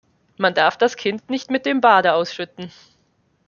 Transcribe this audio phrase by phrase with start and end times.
[0.37, 2.71] Man darf das Kind nicht mit dem Bade ausschütten.